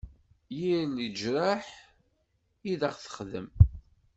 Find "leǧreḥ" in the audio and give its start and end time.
0.97-1.65